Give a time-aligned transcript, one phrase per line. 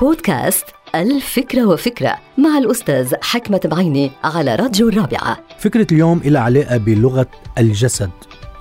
[0.00, 5.38] بودكاست الفكرة وفكرة مع الأستاذ حكمة بعيني على راديو الرابعة.
[5.58, 7.26] فكرة اليوم إلى علاقة بلغة
[7.58, 8.10] الجسد.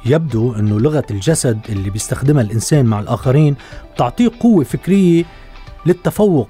[0.06, 3.56] يبدو أنه لغة الجسد اللي بيستخدمها الإنسان مع الآخرين
[3.96, 5.26] بتعطيه قوة فكرية
[5.86, 6.50] للتفوق.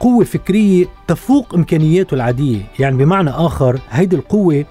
[0.00, 2.60] قوة فكرية تفوق إمكانياته العادية.
[2.78, 4.64] يعني بمعنى آخر هيدي القوة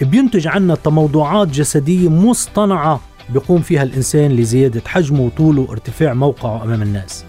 [0.00, 7.24] بينتج عنا تموضعات جسدية مصطنعة بيقوم فيها الإنسان لزيادة حجمه وطوله وارتفاع موقعه أمام الناس.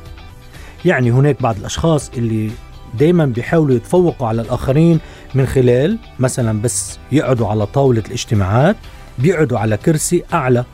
[0.87, 2.51] يعني هناك بعض الأشخاص اللي
[2.93, 4.99] دايما بيحاولوا يتفوقوا على الآخرين
[5.35, 8.75] من خلال مثلا بس يقعدوا على طاولة الاجتماعات
[9.19, 10.65] بيقعدوا على كرسي أعلى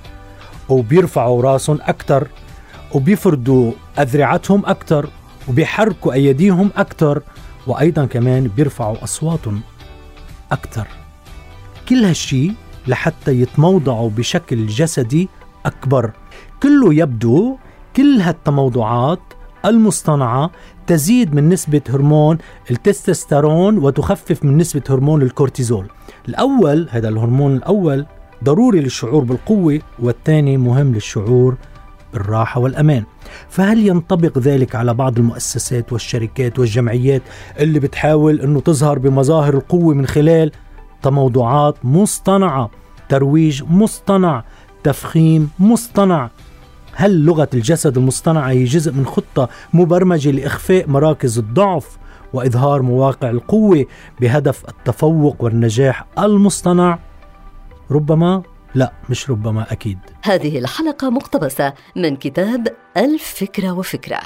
[0.70, 2.27] وبيرفعوا راسهم أكثر
[2.91, 5.09] وبيفردوا أذرعتهم أكثر
[5.48, 7.21] وبيحركوا أيديهم أكثر
[7.68, 9.62] وأيضا كمان بيرفعوا أصواتهم
[10.52, 10.88] أكثر
[11.90, 12.52] كل هالشي
[12.88, 15.30] لحتى يتموضعوا بشكل جسدي
[15.66, 16.12] أكبر.
[16.63, 17.57] كله يبدو
[17.95, 19.20] كل هالتموضعات
[19.66, 20.52] المصطنعة
[20.88, 22.38] تزيد من نسبة هرمون
[22.71, 25.87] التستوستيرون وتخفف من نسبة هرمون الكورتيزول.
[26.29, 28.05] الأول هذا الهرمون الأول
[28.43, 31.55] ضروري للشعور بالقوة والثاني مهم للشعور
[32.13, 33.04] بالراحة والأمان.
[33.49, 37.21] فهل ينطبق ذلك على بعض المؤسسات والشركات والجمعيات
[37.59, 40.52] اللي بتحاول أنه تظهر بمظاهر القوة من خلال
[41.02, 42.70] تموضعات مصطنعة؟
[43.09, 44.43] ترويج مصطنع
[44.84, 46.30] تفخيم مصطنع.
[46.96, 51.98] هل لغة الجسد المصطنعة هي جزء من خطة مبرمجة لإخفاء مراكز الضعف
[52.34, 53.86] وإظهار مواقع القوة
[54.22, 56.99] بهدف التفوق والنجاح المصطنع؟
[57.91, 58.44] ربما
[58.76, 64.19] لا مش ربما أكيد هذه الحلقة مقتبسة من كتاب الفكرة وفكرة